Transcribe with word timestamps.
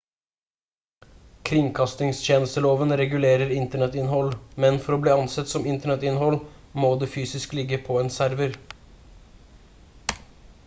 kringkastingstjenesteloven 1.49 2.93
regulerer 3.01 3.51
internettinnhold 3.57 4.37
men 4.65 4.79
for 4.85 4.97
å 4.97 4.97
bli 5.03 5.13
ansett 5.15 5.51
som 5.51 5.67
internettinnhold 5.73 6.49
må 6.85 6.91
det 7.03 7.09
fysisk 7.17 7.53
ligge 7.59 7.79
på 7.91 7.99
en 8.05 8.09
server 8.17 8.57